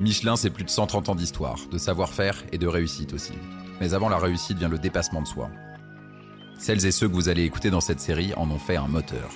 Michelin, 0.00 0.36
c'est 0.36 0.50
plus 0.50 0.64
de 0.64 0.70
130 0.70 1.08
ans 1.08 1.14
d'histoire, 1.16 1.58
de 1.72 1.78
savoir-faire 1.78 2.44
et 2.52 2.58
de 2.58 2.68
réussite 2.68 3.12
aussi. 3.12 3.32
Mais 3.80 3.94
avant 3.94 4.08
la 4.08 4.18
réussite 4.18 4.58
vient 4.58 4.68
le 4.68 4.78
dépassement 4.78 5.22
de 5.22 5.26
soi. 5.26 5.50
Celles 6.58 6.86
et 6.86 6.92
ceux 6.92 7.08
que 7.08 7.14
vous 7.14 7.28
allez 7.28 7.44
écouter 7.44 7.70
dans 7.70 7.80
cette 7.80 8.00
série 8.00 8.32
en 8.34 8.48
ont 8.50 8.58
fait 8.58 8.76
un 8.76 8.86
moteur. 8.86 9.30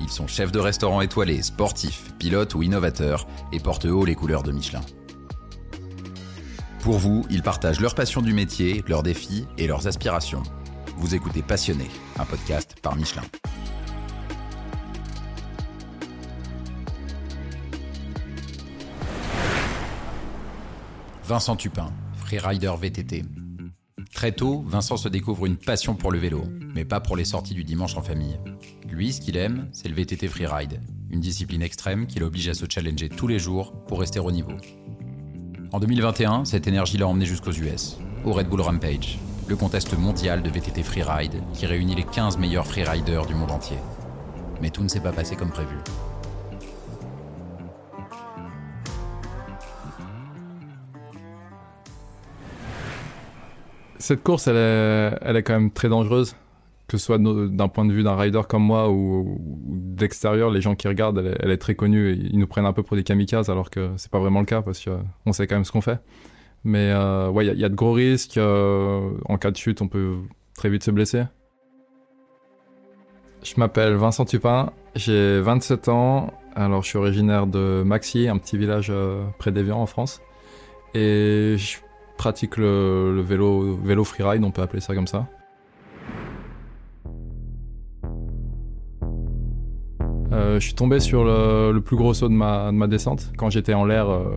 Ils 0.00 0.08
sont 0.08 0.26
chefs 0.26 0.52
de 0.52 0.58
restaurant 0.58 1.02
étoilés, 1.02 1.42
sportifs, 1.42 2.14
pilotes 2.18 2.54
ou 2.54 2.62
innovateurs 2.62 3.26
et 3.52 3.60
portent 3.60 3.84
haut 3.84 4.06
les 4.06 4.14
couleurs 4.14 4.42
de 4.42 4.52
Michelin. 4.52 4.80
Pour 6.80 6.96
vous, 6.96 7.26
ils 7.28 7.42
partagent 7.42 7.80
leur 7.80 7.94
passion 7.94 8.22
du 8.22 8.32
métier, 8.32 8.82
leurs 8.88 9.02
défis 9.02 9.46
et 9.58 9.66
leurs 9.66 9.86
aspirations. 9.86 10.42
Vous 10.96 11.14
écoutez 11.14 11.42
Passionné, 11.42 11.86
un 12.18 12.24
podcast 12.24 12.76
par 12.80 12.96
Michelin. 12.96 13.22
Vincent 21.30 21.54
Tupin, 21.54 21.92
freerider 22.16 22.72
VTT. 22.76 23.22
Très 24.12 24.32
tôt, 24.32 24.64
Vincent 24.66 24.96
se 24.96 25.08
découvre 25.08 25.46
une 25.46 25.56
passion 25.56 25.94
pour 25.94 26.10
le 26.10 26.18
vélo, 26.18 26.42
mais 26.74 26.84
pas 26.84 26.98
pour 26.98 27.14
les 27.14 27.24
sorties 27.24 27.54
du 27.54 27.62
dimanche 27.62 27.96
en 27.96 28.02
famille. 28.02 28.40
Lui, 28.88 29.12
ce 29.12 29.20
qu'il 29.20 29.36
aime, 29.36 29.68
c'est 29.70 29.86
le 29.86 29.94
VTT 29.94 30.26
freeride, 30.26 30.82
une 31.08 31.20
discipline 31.20 31.62
extrême 31.62 32.08
qui 32.08 32.18
l'oblige 32.18 32.48
à 32.48 32.54
se 32.54 32.66
challenger 32.68 33.08
tous 33.08 33.28
les 33.28 33.38
jours 33.38 33.72
pour 33.86 34.00
rester 34.00 34.18
au 34.18 34.32
niveau. 34.32 34.54
En 35.70 35.78
2021, 35.78 36.46
cette 36.46 36.66
énergie 36.66 36.98
l'a 36.98 37.06
emmené 37.06 37.26
jusqu'aux 37.26 37.52
US, 37.52 37.98
au 38.24 38.32
Red 38.32 38.48
Bull 38.48 38.62
Rampage, 38.62 39.20
le 39.46 39.54
contest 39.54 39.96
mondial 39.96 40.42
de 40.42 40.50
VTT 40.50 40.82
freeride 40.82 41.44
qui 41.54 41.64
réunit 41.64 41.94
les 41.94 42.02
15 42.02 42.38
meilleurs 42.38 42.66
freeriders 42.66 43.26
du 43.26 43.36
monde 43.36 43.52
entier. 43.52 43.78
Mais 44.60 44.70
tout 44.70 44.82
ne 44.82 44.88
s'est 44.88 44.98
pas 44.98 45.12
passé 45.12 45.36
comme 45.36 45.50
prévu. 45.50 45.76
Cette 54.10 54.24
course, 54.24 54.48
elle 54.48 54.56
est, 54.56 55.42
quand 55.44 55.52
même 55.52 55.70
très 55.70 55.88
dangereuse, 55.88 56.34
que 56.88 56.98
ce 56.98 57.06
soit 57.06 57.18
d'un 57.18 57.68
point 57.68 57.84
de 57.84 57.92
vue 57.92 58.02
d'un 58.02 58.16
rider 58.16 58.40
comme 58.48 58.64
moi 58.64 58.90
ou, 58.90 59.38
d'extérieur, 59.68 60.50
les 60.50 60.60
gens 60.60 60.74
qui 60.74 60.88
regardent, 60.88 61.36
elle 61.38 61.52
est, 61.52 61.58
très 61.58 61.76
connue. 61.76 62.14
ils 62.16 62.36
nous 62.36 62.48
prennent 62.48 62.66
un 62.66 62.72
peu 62.72 62.82
pour 62.82 62.96
des 62.96 63.04
kamikazes, 63.04 63.50
alors 63.50 63.70
que 63.70 63.90
c'est 63.98 64.10
pas 64.10 64.18
vraiment 64.18 64.40
le 64.40 64.46
cas 64.46 64.62
parce 64.62 64.84
qu'on 64.84 65.32
sait 65.32 65.46
quand 65.46 65.54
même 65.54 65.64
ce 65.64 65.70
qu'on 65.70 65.80
fait. 65.80 66.00
Mais 66.64 66.90
euh, 66.90 67.28
ouais, 67.28 67.46
il 67.46 67.56
y, 67.56 67.64
a 67.64 67.68
de 67.68 67.74
gros 67.76 67.92
risques. 67.92 68.36
Euh, 68.36 69.12
en 69.26 69.38
cas 69.38 69.52
de 69.52 69.56
chute, 69.56 69.80
on 69.80 69.86
peut 69.86 70.16
très 70.56 70.70
vite 70.70 70.82
se 70.82 70.90
blesser. 70.90 71.22
Je 73.44 73.54
m'appelle 73.58 73.94
Vincent 73.94 74.24
Tupin, 74.24 74.72
j'ai 74.96 75.40
27 75.40 75.88
ans. 75.88 76.32
Alors, 76.56 76.82
je 76.82 76.88
suis 76.88 76.98
originaire 76.98 77.46
de 77.46 77.84
Maxi, 77.86 78.26
un 78.26 78.38
petit 78.38 78.58
village 78.58 78.88
euh, 78.90 79.22
près 79.38 79.52
d'Evian 79.52 79.80
en 79.80 79.86
France. 79.86 80.20
Et 80.94 81.54
je 81.56 81.78
pratique 82.20 82.58
le, 82.58 83.22
vélo, 83.22 83.78
vélo 83.82 84.04
freeride, 84.04 84.44
on 84.44 84.50
peut 84.50 84.60
appeler 84.60 84.82
ça 84.82 84.94
comme 84.94 85.06
ça. 85.06 85.26
Euh, 90.30 90.60
je 90.60 90.64
suis 90.66 90.74
tombé 90.74 91.00
sur 91.00 91.24
le, 91.24 91.80
plus 91.80 91.96
gros 91.96 92.12
saut 92.12 92.28
de 92.28 92.34
ma, 92.34 92.66
de 92.66 92.76
ma 92.76 92.88
descente. 92.88 93.32
Quand 93.38 93.48
j'étais 93.48 93.72
en 93.72 93.86
l'air, 93.86 94.10
euh, 94.10 94.36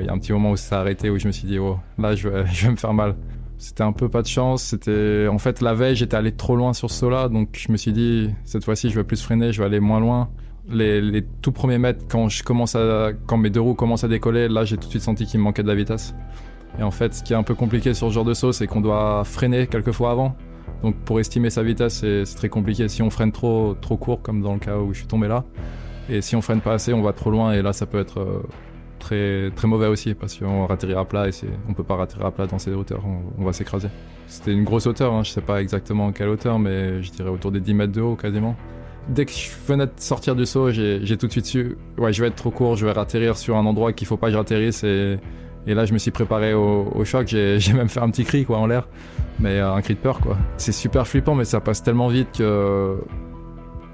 il 0.00 0.06
y 0.06 0.08
a 0.08 0.12
un 0.12 0.18
petit 0.18 0.32
moment 0.32 0.50
où 0.50 0.56
ça 0.56 0.70
s'est 0.70 0.74
arrêté, 0.74 1.08
où 1.08 1.20
je 1.20 1.28
me 1.28 1.32
suis 1.32 1.46
dit, 1.46 1.60
oh, 1.60 1.78
là, 1.98 2.16
je 2.16 2.28
vais, 2.28 2.44
je 2.52 2.66
vais 2.66 2.72
me 2.72 2.76
faire 2.76 2.94
mal. 2.94 3.14
C'était 3.58 3.84
un 3.84 3.92
peu 3.92 4.08
pas 4.08 4.22
de 4.22 4.26
chance. 4.26 4.64
C'était, 4.64 5.28
en 5.30 5.38
fait, 5.38 5.60
la 5.60 5.72
veille, 5.72 5.94
j'étais 5.94 6.16
allé 6.16 6.32
trop 6.32 6.56
loin 6.56 6.72
sur 6.72 6.90
ce 6.90 6.98
saut-là, 6.98 7.28
donc 7.28 7.50
je 7.52 7.70
me 7.70 7.76
suis 7.76 7.92
dit, 7.92 8.30
cette 8.44 8.64
fois-ci, 8.64 8.90
je 8.90 8.96
vais 8.96 9.04
plus 9.04 9.22
freiner, 9.22 9.52
je 9.52 9.60
vais 9.60 9.66
aller 9.66 9.78
moins 9.78 10.00
loin. 10.00 10.30
Les, 10.68 11.00
les 11.00 11.22
tout 11.42 11.52
premiers 11.52 11.78
mètres, 11.78 12.04
quand 12.08 12.28
je 12.28 12.42
commence 12.42 12.74
à, 12.74 13.12
quand 13.26 13.36
mes 13.36 13.50
deux 13.50 13.60
roues 13.60 13.74
commencent 13.74 14.04
à 14.04 14.08
décoller, 14.08 14.48
là, 14.48 14.64
j'ai 14.64 14.76
tout 14.76 14.86
de 14.86 14.90
suite 14.90 15.02
senti 15.02 15.26
qu'il 15.26 15.38
me 15.38 15.44
manquait 15.44 15.62
de 15.62 15.68
la 15.68 15.76
vitesse. 15.76 16.12
Et 16.78 16.82
en 16.82 16.90
fait, 16.90 17.14
ce 17.14 17.22
qui 17.22 17.32
est 17.32 17.36
un 17.36 17.42
peu 17.42 17.54
compliqué 17.54 17.94
sur 17.94 18.08
ce 18.08 18.14
genre 18.14 18.24
de 18.24 18.34
saut, 18.34 18.52
c'est 18.52 18.66
qu'on 18.66 18.80
doit 18.80 19.24
freiner 19.24 19.66
quelques 19.66 19.92
fois 19.92 20.12
avant. 20.12 20.36
Donc 20.82 20.96
pour 20.96 21.20
estimer 21.20 21.50
sa 21.50 21.62
vitesse, 21.62 22.04
c'est 22.04 22.36
très 22.36 22.48
compliqué. 22.48 22.88
Si 22.88 23.02
on 23.02 23.10
freine 23.10 23.32
trop, 23.32 23.74
trop 23.80 23.96
court, 23.96 24.22
comme 24.22 24.40
dans 24.40 24.54
le 24.54 24.60
cas 24.60 24.78
où 24.78 24.92
je 24.92 24.98
suis 24.98 25.06
tombé 25.06 25.28
là, 25.28 25.44
et 26.08 26.22
si 26.22 26.36
on 26.36 26.42
freine 26.42 26.60
pas 26.60 26.72
assez, 26.72 26.92
on 26.92 27.02
va 27.02 27.12
trop 27.12 27.30
loin, 27.30 27.52
et 27.52 27.62
là 27.62 27.72
ça 27.72 27.86
peut 27.86 28.00
être 28.00 28.20
euh, 28.20 28.42
très, 28.98 29.50
très 29.54 29.68
mauvais 29.68 29.86
aussi, 29.86 30.14
parce 30.14 30.36
qu'on 30.36 30.66
va 30.66 30.74
atterrir 30.74 30.98
à 30.98 31.04
plat, 31.04 31.28
et 31.28 31.32
on 31.68 31.74
peut 31.74 31.84
pas 31.84 32.00
atterrir 32.00 32.26
à 32.26 32.30
plat 32.30 32.46
dans 32.46 32.58
ces 32.58 32.72
hauteurs, 32.72 33.02
on, 33.38 33.44
va 33.44 33.52
s'écraser. 33.52 33.88
C'était 34.26 34.52
une 34.52 34.64
grosse 34.64 34.86
hauteur, 34.86 35.12
hein, 35.12 35.22
je 35.22 35.30
sais 35.30 35.40
pas 35.40 35.60
exactement 35.60 36.12
quelle 36.12 36.28
hauteur, 36.28 36.58
mais 36.58 37.02
je 37.02 37.10
dirais 37.10 37.30
autour 37.30 37.52
des 37.52 37.60
10 37.60 37.74
mètres 37.74 37.92
de 37.92 38.00
haut 38.00 38.16
quasiment. 38.16 38.56
Dès 39.08 39.24
que 39.24 39.32
je 39.32 39.50
venais 39.66 39.86
de 39.86 39.92
sortir 39.96 40.34
du 40.34 40.46
saut, 40.46 40.70
j'ai 40.70 41.16
tout 41.16 41.26
de 41.26 41.32
suite 41.32 41.46
su, 41.46 41.76
ouais, 41.98 42.12
je 42.12 42.22
vais 42.22 42.28
être 42.28 42.36
trop 42.36 42.50
court, 42.50 42.76
je 42.76 42.86
vais 42.86 42.98
atterrir 42.98 43.36
sur 43.36 43.56
un 43.56 43.66
endroit 43.66 43.92
qu'il 43.92 44.06
faut 44.06 44.16
pas 44.16 44.28
que 44.28 44.34
j'atterrisse, 44.34 44.82
et 44.84 45.18
et 45.66 45.74
là, 45.74 45.84
je 45.84 45.92
me 45.92 45.98
suis 45.98 46.10
préparé 46.10 46.54
au, 46.54 47.04
choc. 47.04 47.26
J'ai 47.58 47.72
même 47.72 47.88
fait 47.88 48.00
un 48.00 48.10
petit 48.10 48.24
cri 48.24 48.44
quoi 48.44 48.58
en 48.58 48.66
l'air, 48.66 48.88
mais 49.38 49.58
euh, 49.58 49.74
un 49.74 49.80
cri 49.82 49.94
de 49.94 49.98
peur 49.98 50.20
quoi. 50.20 50.36
C'est 50.56 50.72
super 50.72 51.06
flippant, 51.06 51.34
mais 51.34 51.44
ça 51.44 51.60
passe 51.60 51.82
tellement 51.82 52.08
vite 52.08 52.28
que 52.38 52.96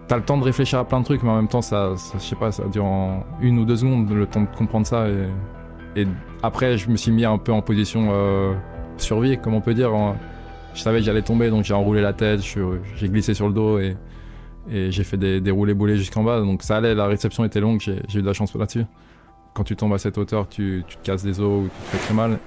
t'as 0.09 0.17
le 0.17 0.23
temps 0.23 0.39
de 0.39 0.45
réfléchir 0.45 0.79
à 0.79 0.85
plein 0.85 1.01
de 1.01 1.05
trucs, 1.05 1.23
mais 1.23 1.31
en 1.31 1.37
même 1.37 1.49
temps, 1.49 1.63
ça, 1.63 1.95
je 2.15 2.21
sais 2.21 2.37
pas, 2.37 2.53
ça 2.53 2.65
dure 2.69 2.87
une 3.41 3.59
ou 3.59 3.65
deux 3.65 3.77
secondes 3.77 4.09
le 4.11 4.27
temps 4.27 4.43
de 4.43 4.57
comprendre 4.57 4.87
ça. 4.87 5.07
Et, 5.97 6.07
après, 6.43 6.77
je 6.77 6.91
me 6.91 6.97
suis 6.97 7.11
mis 7.11 7.25
un 7.25 7.39
peu 7.39 7.53
en 7.53 7.63
position 7.63 8.09
euh, 8.11 8.53
survie, 8.99 9.39
comme 9.39 9.55
on 9.55 9.63
peut 9.63 9.75
dire. 9.75 9.91
Je 10.75 10.83
savais 10.83 10.99
que 10.99 11.05
j'allais 11.05 11.23
tomber, 11.23 11.49
donc 11.51 11.65
j'ai 11.65 11.75
enroulé 11.75 12.03
la 12.03 12.13
tête, 12.13 12.41
j'ai 12.43 13.09
glissé 13.09 13.35
sur 13.35 13.49
le 13.49 13.55
dos 13.55 13.79
et, 13.79 13.97
j'ai 14.69 15.05
fait 15.05 15.17
des, 15.17 15.41
des 15.41 15.51
roulés 15.51 15.75
boulés 15.75 15.97
jusqu'en 15.97 16.23
bas. 16.23 16.41
Donc 16.41 16.63
ça 16.63 16.77
allait, 16.77 16.95
la 16.95 17.07
réception 17.07 17.45
était 17.45 17.61
longue, 17.61 17.81
j'ai 17.81 18.19
eu 18.19 18.23
de 18.23 18.27
la 18.27 18.35
chance 18.35 18.55
là-dessus 18.55 18.85
quand 19.57 19.65
tu 19.65 19.75
tombes 19.75 19.95
à 19.95 19.99
cette 19.99 20.19
hauteur, 20.19 20.49
tu, 20.49 20.85
te 20.87 21.03
casses 21.03 21.23
des 21.23 21.41
os 21.41 21.65
ou 21.65 21.69
tu 21.69 21.81
te 21.81 21.97
fais 21.97 22.05
très 22.05 22.15
mal. 22.15 22.39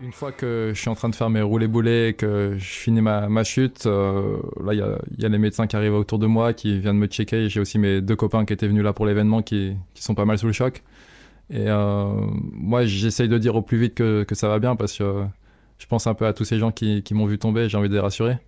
Une 0.00 0.12
fois 0.12 0.30
que 0.30 0.70
je 0.72 0.80
suis 0.80 0.88
en 0.88 0.94
train 0.94 1.08
de 1.08 1.16
faire 1.16 1.30
mes 1.30 1.42
roulés 1.42 1.66
boulets 1.66 2.10
et 2.10 2.14
que 2.14 2.54
je 2.56 2.64
finis 2.64 3.00
ma, 3.00 3.42
chute, 3.42 3.86
euh, 3.86 4.36
là 4.64 4.72
il 4.72 4.78
y 5.18 5.24
a, 5.24 5.28
les 5.28 5.38
médecins 5.38 5.66
qui 5.66 5.74
arrivent 5.74 5.94
autour 5.94 6.20
de 6.20 6.26
moi, 6.26 6.52
qui 6.52 6.78
viennent 6.78 6.98
me 6.98 7.08
checker. 7.08 7.48
J'ai 7.48 7.58
aussi 7.58 7.80
mes 7.80 8.00
deux 8.00 8.14
copains 8.14 8.44
qui 8.44 8.52
étaient 8.52 8.68
venus 8.68 8.84
là 8.84 8.92
pour 8.92 9.06
l'événement 9.06 9.42
qui, 9.42 9.74
qui, 9.94 10.02
sont 10.04 10.14
pas 10.14 10.26
mal 10.26 10.38
sous 10.38 10.46
le 10.46 10.52
choc. 10.52 10.84
Et 11.50 11.68
euh, 11.68 12.08
moi, 12.52 12.84
j'essaye 12.86 13.28
de 13.28 13.38
dire 13.38 13.54
au 13.56 13.62
plus 13.62 13.78
vite 13.78 13.94
que, 13.94 14.24
que, 14.24 14.34
ça 14.34 14.48
va 14.48 14.58
bien 14.58 14.76
parce 14.76 14.96
que 14.96 15.24
je 15.78 15.86
pense 15.86 16.06
un 16.06 16.14
peu 16.14 16.26
à 16.26 16.32
tous 16.32 16.44
ces 16.44 16.58
gens 16.58 16.72
qui, 16.72 17.02
qui 17.02 17.14
m'ont 17.14 17.26
vu 17.26 17.38
tomber, 17.38 17.68
j'ai 17.68 17.76
envie 17.76 17.88
de 17.88 17.94
les 17.94 18.00
rassurer. 18.00 18.38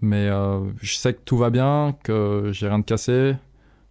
Mais 0.00 0.28
euh, 0.28 0.60
je 0.80 0.94
sais 0.94 1.14
que 1.14 1.20
tout 1.24 1.36
va 1.38 1.50
bien, 1.50 1.96
que 2.04 2.50
j'ai 2.52 2.68
rien 2.68 2.80
de 2.80 2.84
cassé. 2.84 3.34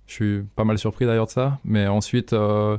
Je 0.08 0.14
suis 0.14 0.42
pas 0.56 0.66
mal 0.66 0.78
surpris 0.78 1.06
d'ailleurs 1.06 1.28
de 1.28 1.32
ça. 1.32 1.60
Mais 1.64 1.88
ensuite, 1.88 2.34
euh, 2.34 2.78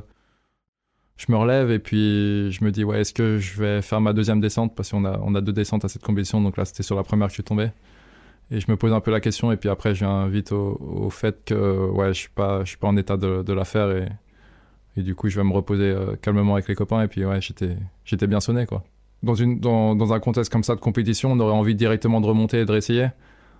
je 1.17 1.31
me 1.31 1.37
relève 1.37 1.71
et 1.71 1.79
puis 1.79 2.51
je 2.51 2.63
me 2.63 2.71
dis, 2.71 2.83
ouais, 2.83 3.01
est-ce 3.01 3.13
que 3.13 3.39
je 3.39 3.59
vais 3.59 3.81
faire 3.81 4.01
ma 4.01 4.13
deuxième 4.13 4.39
descente? 4.39 4.75
Parce 4.75 4.91
qu'on 4.91 5.03
a, 5.05 5.19
on 5.23 5.35
a 5.35 5.41
deux 5.41 5.53
descentes 5.53 5.83
à 5.83 5.89
cette 5.89 6.03
compétition. 6.03 6.41
Donc 6.41 6.57
là, 6.57 6.65
c'était 6.65 6.83
sur 6.83 6.95
la 6.95 7.03
première 7.03 7.27
que 7.27 7.31
je 7.31 7.35
suis 7.35 7.43
tombé. 7.43 7.71
Et 8.51 8.59
je 8.59 8.69
me 8.69 8.77
pose 8.77 8.93
un 8.93 8.99
peu 9.01 9.11
la 9.11 9.19
question. 9.19 9.51
Et 9.51 9.57
puis 9.57 9.69
après, 9.69 9.95
je 9.95 10.05
viens 10.05 10.27
vite 10.27 10.51
au, 10.51 10.77
au 10.79 11.09
fait 11.09 11.43
que 11.45 11.89
ouais, 11.89 12.09
je 12.09 12.19
suis 12.19 12.29
pas, 12.29 12.63
je 12.63 12.69
suis 12.69 12.77
pas 12.77 12.87
en 12.87 12.97
état 12.97 13.17
de, 13.17 13.41
de 13.41 13.53
la 13.53 13.65
faire. 13.65 13.89
Et 14.95 15.01
du 15.01 15.15
coup, 15.15 15.29
je 15.29 15.37
vais 15.37 15.43
me 15.43 15.53
reposer 15.53 15.85
euh, 15.85 16.15
calmement 16.21 16.53
avec 16.53 16.67
les 16.67 16.75
copains. 16.75 17.01
Et 17.01 17.07
puis, 17.07 17.25
ouais, 17.25 17.41
j'étais, 17.41 17.75
j'étais 18.05 18.27
bien 18.27 18.39
sonné, 18.39 18.65
quoi. 18.65 18.83
Dans, 19.23 19.35
une, 19.35 19.59
dans, 19.59 19.95
dans, 19.95 20.13
un 20.13 20.19
contexte 20.19 20.51
comme 20.51 20.63
ça 20.63 20.75
de 20.75 20.81
compétition, 20.81 21.31
on 21.31 21.39
aurait 21.39 21.53
envie 21.53 21.75
directement 21.75 22.21
de 22.21 22.27
remonter 22.27 22.59
et 22.59 22.65
de 22.65 22.71
réessayer. 22.71 23.07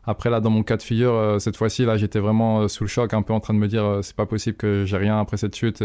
Après, 0.06 0.30
là, 0.30 0.42
dans 0.42 0.50
mon 0.50 0.64
cas 0.64 0.78
de 0.78 0.82
figure, 0.82 1.14
euh, 1.14 1.40
cette 1.40 1.56
fois-ci, 1.56 1.86
là, 1.86 1.98
j'étais 1.98 2.20
vraiment 2.20 2.62
euh, 2.62 2.68
sous 2.68 2.84
le 2.84 2.90
choc, 2.90 3.14
un 3.14 3.22
peu 3.22 3.34
en 3.34 3.40
train 3.40 3.54
de 3.54 3.60
me 3.60 3.68
dire, 3.68 4.00
c'est 4.02 4.16
pas 4.16 4.26
possible 4.26 4.58
que 4.58 4.84
j'ai 4.86 4.98
rien 4.98 5.20
après 5.20 5.38
cette 5.38 5.56
chute. 5.56 5.84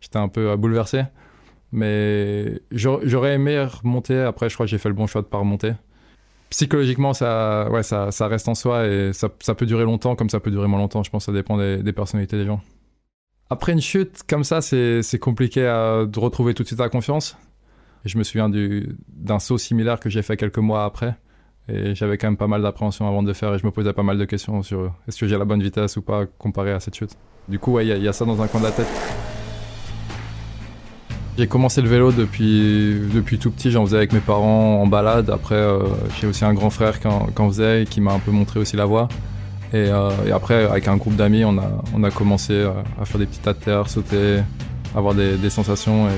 J'étais 0.00 0.18
un 0.18 0.28
peu 0.28 0.56
bouleversé. 0.56 1.02
Mais 1.72 2.60
j'aurais 2.72 3.34
aimé 3.34 3.62
remonter. 3.62 4.18
Après, 4.18 4.48
je 4.48 4.54
crois 4.54 4.66
que 4.66 4.70
j'ai 4.70 4.78
fait 4.78 4.88
le 4.88 4.94
bon 4.94 5.06
choix 5.06 5.22
de 5.22 5.26
pas 5.26 5.38
remonter. 5.38 5.72
Psychologiquement, 6.48 7.12
ça, 7.12 7.70
ouais, 7.70 7.84
ça, 7.84 8.10
ça 8.10 8.26
reste 8.26 8.48
en 8.48 8.56
soi 8.56 8.88
et 8.88 9.12
ça, 9.12 9.28
ça, 9.38 9.54
peut 9.54 9.66
durer 9.66 9.84
longtemps 9.84 10.16
comme 10.16 10.28
ça 10.28 10.40
peut 10.40 10.50
durer 10.50 10.66
moins 10.66 10.80
longtemps. 10.80 11.04
Je 11.04 11.10
pense 11.10 11.26
que 11.26 11.32
ça 11.32 11.36
dépend 11.36 11.56
des, 11.56 11.80
des 11.80 11.92
personnalités 11.92 12.36
des 12.36 12.46
gens. 12.46 12.60
Après 13.52 13.72
une 13.72 13.80
chute 13.80 14.20
comme 14.28 14.44
ça, 14.44 14.60
c'est 14.60 15.18
compliqué 15.20 15.60
de 15.60 16.18
retrouver 16.20 16.54
tout 16.54 16.62
de 16.62 16.68
suite 16.68 16.78
la 16.78 16.88
confiance. 16.88 17.36
je 18.04 18.16
me 18.16 18.22
souviens 18.22 18.48
d'un 18.48 19.40
saut 19.40 19.58
similaire 19.58 19.98
que 19.98 20.08
j'ai 20.08 20.22
fait 20.22 20.36
quelques 20.36 20.58
mois 20.58 20.84
après. 20.84 21.16
Et 21.68 21.94
j'avais 21.94 22.16
quand 22.16 22.28
même 22.28 22.36
pas 22.36 22.46
mal 22.46 22.62
d'appréhension 22.62 23.06
avant 23.06 23.22
de 23.22 23.28
le 23.28 23.34
faire 23.34 23.54
et 23.54 23.58
je 23.58 23.66
me 23.66 23.70
posais 23.70 23.92
pas 23.92 24.02
mal 24.02 24.18
de 24.18 24.24
questions 24.24 24.62
sur 24.62 24.92
est-ce 25.06 25.18
que 25.18 25.26
j'ai 25.26 25.36
la 25.36 25.44
bonne 25.44 25.62
vitesse 25.62 25.96
ou 25.96 26.02
pas 26.02 26.26
comparé 26.26 26.72
à 26.72 26.80
cette 26.80 26.94
chute. 26.96 27.16
Du 27.48 27.58
coup, 27.58 27.78
il 27.80 27.88
y, 27.88 28.08
a 28.08 28.12
ça 28.12 28.24
dans 28.24 28.40
un 28.40 28.46
coin 28.46 28.60
de 28.60 28.66
la 28.66 28.72
tête. 28.72 28.88
J'ai 31.36 31.46
commencé 31.46 31.80
le 31.80 31.88
vélo 31.88 32.12
depuis, 32.12 33.00
depuis 33.12 33.38
tout 33.38 33.50
petit, 33.50 33.70
j'en 33.70 33.84
faisais 33.84 33.96
avec 33.96 34.12
mes 34.12 34.20
parents 34.20 34.80
en 34.82 34.86
balade. 34.86 35.30
Après, 35.30 35.54
euh, 35.54 35.84
j'ai 36.20 36.26
aussi 36.26 36.44
un 36.44 36.54
grand 36.54 36.70
frère 36.70 37.00
qui 37.00 37.06
en, 37.08 37.50
faisait 37.50 37.82
et 37.82 37.86
qui 37.86 38.00
m'a 38.00 38.12
un 38.12 38.18
peu 38.18 38.30
montré 38.30 38.60
aussi 38.60 38.76
la 38.76 38.84
voie. 38.84 39.08
Euh, 39.74 40.10
et, 40.26 40.32
après, 40.32 40.64
avec 40.64 40.88
un 40.88 40.96
groupe 40.96 41.16
d'amis, 41.16 41.44
on 41.44 41.58
a, 41.58 41.70
on 41.94 42.02
a 42.02 42.10
commencé 42.10 42.64
à, 43.00 43.04
faire 43.04 43.18
des 43.18 43.26
petits 43.26 43.40
tas 43.40 43.52
de 43.52 43.58
terre, 43.58 43.88
sauter. 43.88 44.40
avoir 44.94 45.14
des, 45.14 45.50
sensations 45.50 46.08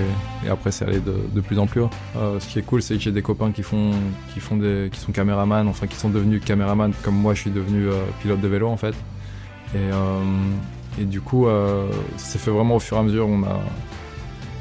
et, 0.44 0.48
après 0.48 0.70
c'est 0.70 0.84
aller 0.84 1.00
de, 1.00 1.40
plus 1.40 1.58
en 1.58 1.66
plus 1.66 1.82
haut. 1.82 1.90
Euh, 2.16 2.40
ce 2.40 2.48
qui 2.48 2.58
est 2.58 2.62
cool, 2.62 2.82
c'est 2.82 2.94
que 2.94 3.00
j'ai 3.00 3.12
des 3.12 3.22
copains 3.22 3.52
qui 3.52 3.62
font, 3.62 3.90
qui 4.32 4.40
font 4.40 4.56
des, 4.56 4.88
qui 4.92 5.00
sont 5.00 5.12
caméramans, 5.12 5.68
enfin 5.68 5.86
qui 5.86 5.96
sont 5.96 6.08
devenus 6.08 6.42
caméramans 6.44 6.92
comme 7.02 7.16
moi, 7.16 7.34
je 7.34 7.40
suis 7.40 7.50
devenu 7.50 7.88
euh, 7.88 8.04
pilote 8.20 8.40
de 8.40 8.48
vélo 8.48 8.68
en 8.68 8.76
fait. 8.76 8.94
Et, 9.74 9.78
euh, 9.78 10.22
et 11.00 11.04
du 11.04 11.20
coup, 11.22 11.46
ça 12.16 12.24
s'est 12.24 12.38
fait 12.38 12.50
vraiment 12.50 12.76
au 12.76 12.78
fur 12.78 12.98
et 12.98 13.00
à 13.00 13.02
mesure. 13.02 13.26
On 13.26 13.42
a, 13.44 13.60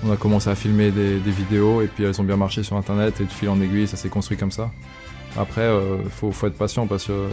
on 0.05 0.11
a 0.11 0.15
commencé 0.15 0.49
à 0.49 0.55
filmer 0.55 0.91
des, 0.91 1.17
vidéos 1.19 1.81
et 1.81 1.87
puis 1.87 2.05
elles 2.05 2.21
ont 2.21 2.23
bien 2.23 2.37
marché 2.37 2.63
sur 2.63 2.77
internet 2.77 3.19
et 3.19 3.25
de 3.25 3.31
fil 3.31 3.49
en 3.49 3.59
aiguille, 3.59 3.87
ça 3.87 3.97
s'est 3.97 4.07
construit 4.07 4.37
comme 4.37 4.51
ça. 4.51 4.71
Après, 5.37 5.69
faut, 6.09 6.31
faut, 6.31 6.47
être 6.47 6.57
patient 6.57 6.87
parce 6.87 7.07
que 7.07 7.27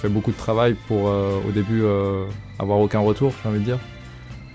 tu 0.00 0.06
fais 0.06 0.12
beaucoup 0.12 0.30
de 0.30 0.36
travail 0.36 0.74
pour 0.88 1.04
au 1.04 1.50
début 1.52 1.82
avoir 2.58 2.78
aucun 2.78 3.00
retour, 3.00 3.32
j'ai 3.42 3.48
envie 3.48 3.60
de 3.60 3.64
dire. 3.64 3.78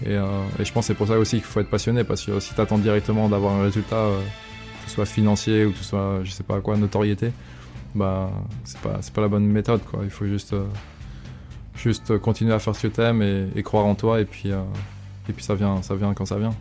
Euh, 0.05 0.47
et, 0.59 0.65
je 0.65 0.73
pense 0.73 0.85
que 0.85 0.87
c'est 0.87 0.97
pour 0.97 1.07
ça 1.07 1.17
aussi 1.17 1.37
qu'il 1.37 1.45
faut 1.45 1.59
être 1.59 1.69
passionné, 1.69 2.03
parce 2.03 2.25
que 2.25 2.39
si 2.39 2.53
tu 2.53 2.61
attends 2.61 2.77
directement 2.77 3.29
d'avoir 3.29 3.53
un 3.53 3.63
résultat, 3.63 3.95
euh, 3.95 4.19
que 4.83 4.89
ce 4.89 4.95
soit 4.95 5.05
financier 5.05 5.65
ou 5.65 5.71
que 5.71 5.77
ce 5.77 5.83
soit, 5.83 6.19
je 6.23 6.31
sais 6.31 6.43
pas 6.43 6.59
quoi, 6.61 6.77
notoriété, 6.77 7.31
bah, 7.93 8.29
c'est 8.63 8.79
pas, 8.79 8.99
pas 9.13 9.21
la 9.21 9.27
bonne 9.27 9.45
méthode. 9.45 9.81
Quoi. 9.83 10.01
Il 10.03 10.09
faut 10.09 10.25
juste, 10.25 10.53
euh, 10.53 10.65
juste 11.75 12.17
continuer 12.17 12.53
à 12.53 12.59
faire 12.59 12.75
ce 12.75 12.87
que 12.87 12.93
tu 12.93 13.01
aimes 13.01 13.21
et, 13.21 13.63
croire 13.63 13.85
en 13.85 13.95
toi, 13.95 14.19
et 14.19 14.25
puis, 14.25 14.49
et 14.49 15.33
puis 15.33 15.43
ça, 15.43 15.55
vient, 15.55 15.81
ça 15.81 15.95
vient 15.95 16.13
quand 16.13 16.25
ça 16.25 16.37
vient. 16.37 16.53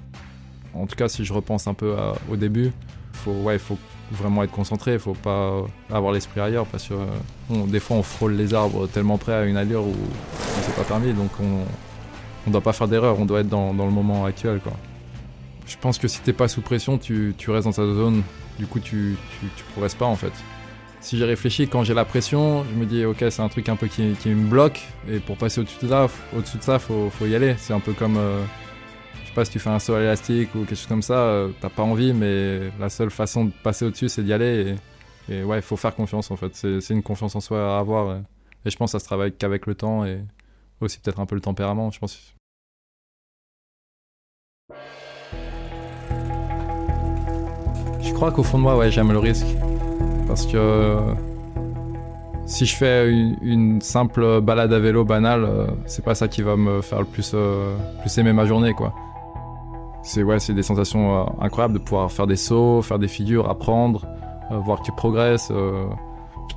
En 0.74 0.86
tout 0.86 0.96
cas, 0.96 1.08
si 1.08 1.24
je 1.24 1.32
repense 1.32 1.66
un 1.66 1.74
peu 1.74 1.94
au 2.30 2.36
début, 2.36 2.72
faut, 3.12 3.32
ouais, 3.32 3.58
faut 3.58 3.78
vraiment 4.12 4.42
être 4.42 4.50
concentré, 4.50 4.94
il 4.94 4.98
faut 4.98 5.14
pas 5.14 5.62
avoir 5.90 6.12
l'esprit 6.12 6.40
ailleurs 6.40 6.66
parce 6.66 6.88
que 6.88 6.94
des 7.66 7.80
fois 7.80 7.96
on 7.96 8.02
frôle 8.02 8.34
les 8.34 8.54
arbres 8.54 8.86
tellement 8.86 9.18
près 9.18 9.32
à 9.32 9.44
une 9.44 9.56
allure 9.56 9.82
où 9.82 9.94
on 9.94 10.62
s'est 10.62 10.76
pas 10.76 10.84
permis, 10.84 11.12
donc 11.12 11.30
on, 11.40 11.64
on 12.46 12.50
doit 12.50 12.60
pas 12.60 12.72
faire 12.72 12.88
d'erreur, 12.88 13.18
on 13.18 13.24
doit 13.24 13.40
être 13.40 13.48
dans, 13.48 13.72
le 13.72 13.90
moment 13.90 14.24
actuel. 14.24 14.60
Quoi. 14.60 14.72
Je 15.66 15.76
pense 15.80 15.98
que 15.98 16.08
si 16.08 16.20
t'es 16.20 16.32
pas 16.32 16.48
sous 16.48 16.60
pression, 16.60 16.98
tu, 16.98 17.34
restes 17.48 17.64
dans 17.64 17.72
ta 17.72 17.84
zone, 17.84 18.22
du 18.58 18.66
coup 18.66 18.80
tu, 18.80 19.16
tu, 19.40 19.64
progresses 19.72 19.94
pas 19.94 20.06
en 20.06 20.16
fait. 20.16 20.32
Si 21.00 21.18
j'ai 21.18 21.24
réfléchi, 21.24 21.68
quand 21.68 21.84
j'ai 21.84 21.92
la 21.92 22.06
pression, 22.06 22.64
je 22.64 22.78
me 22.78 22.86
dis 22.86 23.04
ok 23.04 23.24
c'est 23.28 23.42
un 23.42 23.48
truc 23.48 23.68
un 23.68 23.76
peu 23.76 23.88
qui, 23.88 24.02
me 24.02 24.48
bloque, 24.48 24.80
et 25.10 25.18
pour 25.18 25.36
passer 25.36 25.60
au-dessus 25.60 25.84
de 25.84 25.88
ça, 25.88 26.08
au-dessus 26.36 26.58
de 26.58 26.62
ça 26.62 26.78
faut, 26.78 27.10
faut 27.10 27.26
y 27.26 27.34
aller. 27.34 27.56
C'est 27.58 27.74
un 27.74 27.80
peu 27.80 27.92
comme, 27.92 28.16
euh, 28.16 28.42
pas 29.34 29.44
si 29.44 29.50
tu 29.50 29.58
fais 29.58 29.70
un 29.70 29.78
saut 29.78 29.98
élastique 29.98 30.54
ou 30.54 30.60
quelque 30.60 30.76
chose 30.76 30.86
comme 30.86 31.02
ça, 31.02 31.18
euh, 31.18 31.50
t'as 31.60 31.68
pas 31.68 31.82
envie, 31.82 32.12
mais 32.12 32.70
la 32.78 32.88
seule 32.88 33.10
façon 33.10 33.46
de 33.46 33.52
passer 33.62 33.84
au-dessus 33.84 34.08
c'est 34.08 34.22
d'y 34.22 34.32
aller. 34.32 34.76
Et, 35.28 35.42
ouais, 35.42 35.58
il 35.58 35.62
faut 35.62 35.76
faire 35.76 35.94
confiance 35.94 36.30
en 36.30 36.36
fait. 36.36 36.54
C'est 36.54 36.90
une 36.90 37.02
confiance 37.02 37.34
en 37.36 37.40
soi 37.40 37.76
à 37.76 37.78
avoir. 37.78 38.16
Et, 38.64 38.70
je 38.70 38.76
pense 38.76 38.92
que 38.92 38.98
ça 38.98 39.00
se 39.00 39.06
travaille 39.06 39.32
qu'avec 39.32 39.66
le 39.66 39.74
temps 39.74 40.04
et 40.04 40.20
aussi 40.80 40.98
peut-être 40.98 41.20
un 41.20 41.26
peu 41.26 41.34
le 41.34 41.40
tempérament. 41.40 41.90
Je 41.90 41.98
pense 41.98 42.34
je 48.00 48.12
crois 48.12 48.30
qu'au 48.30 48.42
fond 48.42 48.58
de 48.58 48.62
moi, 48.62 48.76
ouais, 48.76 48.90
j'aime 48.90 49.12
le 49.12 49.18
risque. 49.18 49.46
Parce 50.26 50.46
que 50.46 50.96
si 52.46 52.66
je 52.66 52.76
fais 52.76 53.10
une, 53.10 53.80
simple 53.80 54.40
balade 54.40 54.72
à 54.72 54.78
vélo 54.78 55.04
banale, 55.04 55.44
euh, 55.44 55.66
c'est 55.86 56.04
pas 56.04 56.14
ça 56.14 56.28
qui 56.28 56.42
va 56.42 56.56
me 56.56 56.82
faire 56.82 57.00
le 57.00 57.06
plus, 57.06 57.32
euh, 57.34 57.76
plus 58.00 58.16
aimer 58.18 58.32
ma 58.32 58.46
journée, 58.46 58.72
quoi. 58.74 58.94
C'est 60.04 60.22
ouais, 60.22 60.38
c'est 60.38 60.54
des 60.54 60.62
sensations 60.62 61.22
euh, 61.22 61.24
incroyables 61.40 61.74
de 61.74 61.78
pouvoir 61.78 62.12
faire 62.12 62.26
des 62.26 62.36
sauts, 62.36 62.82
faire 62.82 62.98
des 62.98 63.08
figures, 63.08 63.48
apprendre, 63.48 64.06
voir 64.50 64.80
que 64.80 64.84
tu 64.84 64.92
progresses. 64.92 65.50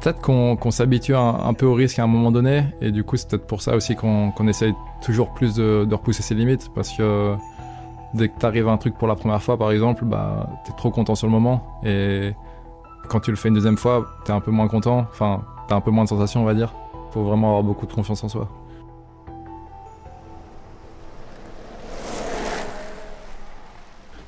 Peut-être 0.01 0.21
qu'on 0.21 0.71
s'habitue 0.71 1.15
un, 1.15 1.53
peu 1.53 1.65
au 1.65 1.73
risque 1.73 1.97
à 1.99 2.03
un 2.03 2.07
moment 2.07 2.31
donné, 2.31 2.65
et 2.81 2.91
du 2.91 3.03
coup, 3.03 3.17
c'est 3.17 3.29
peut-être 3.29 3.47
pour 3.47 3.61
ça 3.61 3.75
aussi 3.75 3.95
qu'on 3.95 4.47
essaye 4.47 4.73
toujours 5.01 5.33
plus 5.33 5.55
de, 5.55 5.87
repousser 5.89 6.21
ses 6.21 6.35
limites, 6.35 6.69
parce 6.75 6.91
que 6.91 7.35
dès 8.13 8.29
que 8.29 8.37
t'arrives 8.37 8.67
à 8.67 8.71
un 8.71 8.77
truc 8.77 8.95
pour 8.95 9.07
la 9.07 9.15
première 9.15 9.41
fois, 9.41 9.57
par 9.57 9.71
exemple, 9.71 10.05
bah, 10.05 10.49
t'es 10.65 10.73
trop 10.73 10.91
content 10.91 11.15
sur 11.15 11.27
le 11.27 11.31
moment. 11.31 11.79
Et 11.83 12.33
quand 13.07 13.19
tu 13.21 13.31
le 13.31 13.37
fais 13.37 13.49
une 13.49 13.55
deuxième 13.55 13.77
fois, 13.77 14.05
t'es 14.25 14.33
un 14.33 14.41
peu 14.41 14.51
moins 14.51 14.67
content. 14.67 15.05
Enfin, 15.09 15.41
t'as 15.67 15.75
un 15.75 15.81
peu 15.81 15.91
moins 15.91 16.03
de 16.03 16.09
sensations, 16.09 16.41
on 16.41 16.45
va 16.45 16.53
dire. 16.53 16.73
Faut 17.11 17.23
vraiment 17.23 17.47
avoir 17.47 17.63
beaucoup 17.63 17.85
de 17.85 17.93
confiance 17.93 18.23
en 18.23 18.29
soi. 18.29 18.47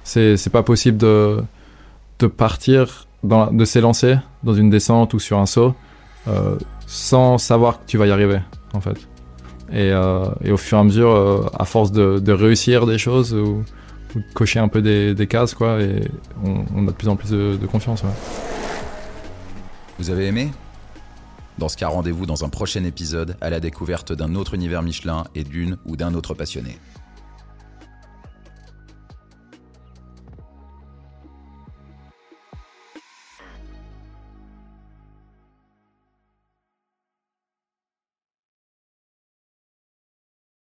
C'est 0.10 0.50
pas 0.52 0.64
possible 0.64 0.98
de, 0.98 1.44
de 2.20 2.28
partir, 2.28 3.08
de 3.24 3.66
s'élancer 3.66 4.18
dans 4.44 4.54
une 4.54 4.70
descente 4.70 5.14
ou 5.14 5.20
sur 5.20 5.38
un 5.38 5.46
saut 5.46 5.76
euh, 6.28 6.58
sans 6.86 7.38
savoir 7.38 7.80
que 7.80 7.86
tu 7.86 7.98
vas 7.98 8.08
y 8.08 8.12
arriver, 8.12 8.40
en 8.74 8.82
fait. 8.82 8.98
Euh, 9.72 10.26
et, 10.44 10.52
au 10.52 10.58
fur 10.58 10.78
et 10.78 10.82
à 10.82 10.84
mesure, 10.84 11.12
euh, 11.12 11.46
à 11.58 11.66
force 11.66 11.92
de, 11.92 12.32
réussir 12.32 12.88
des 12.88 12.98
choses 12.98 13.34
ou, 13.34 13.64
de 14.16 14.24
cocher 14.34 14.60
un 14.60 14.68
peu 14.68 14.82
des, 14.82 15.28
cases, 15.28 15.54
quoi, 15.54 15.78
on, 16.44 16.88
a 16.88 16.92
de 16.92 16.96
plus 16.96 17.08
en 17.08 17.16
plus 17.16 17.30
de, 17.30 17.66
confiance. 17.72 18.04
Vous 20.00 20.10
avez 20.10 20.26
aimé? 20.26 20.50
Dans 21.60 21.70
ce 21.70 21.78
cas, 21.78 21.90
rendez-vous 21.90 22.26
dans 22.26 22.44
un 22.46 22.50
prochain 22.50 22.84
épisode 22.86 23.38
à 23.42 23.50
la 23.50 23.60
découverte 23.60 24.14
d'un 24.14 24.34
autre 24.36 24.54
univers 24.56 24.82
Michelin 24.82 25.26
et 25.36 25.44
d'une 25.44 25.78
ou 25.86 25.96
d'un 25.96 26.14
autre 26.16 26.34
passionné. 26.34 26.78